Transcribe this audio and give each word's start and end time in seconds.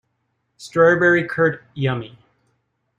Strawberry 0.57 1.27
curd, 1.27 1.61
yummy! 1.75 2.17